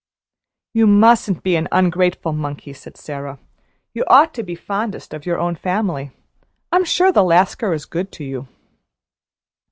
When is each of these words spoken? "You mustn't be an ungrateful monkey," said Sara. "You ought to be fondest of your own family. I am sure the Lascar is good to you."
"You 0.73 0.87
mustn't 0.87 1.43
be 1.43 1.55
an 1.55 1.67
ungrateful 1.71 2.33
monkey," 2.33 2.73
said 2.73 2.97
Sara. 2.97 3.37
"You 3.93 4.03
ought 4.07 4.33
to 4.33 4.41
be 4.41 4.55
fondest 4.55 5.13
of 5.13 5.27
your 5.27 5.37
own 5.37 5.53
family. 5.53 6.09
I 6.71 6.77
am 6.77 6.85
sure 6.85 7.11
the 7.11 7.23
Lascar 7.23 7.71
is 7.71 7.85
good 7.85 8.11
to 8.13 8.23
you." 8.23 8.47